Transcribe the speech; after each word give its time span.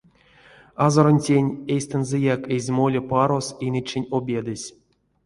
Азоронтень 0.85 1.51
эстензэяк 1.75 2.41
эзь 2.55 2.69
моле 2.77 3.01
парос 3.09 3.47
инечинь 3.65 4.09
обедэсь. 4.17 4.67